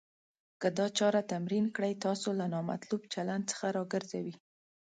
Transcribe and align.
که 0.61 0.67
دا 0.77 0.87
چاره 0.97 1.21
تمرین 1.31 1.65
کړئ. 1.75 1.93
تاسو 2.05 2.29
له 2.39 2.45
نامطلوب 2.53 3.01
چلند 3.13 3.43
څخه 3.51 3.67
راګرځوي. 3.77 4.35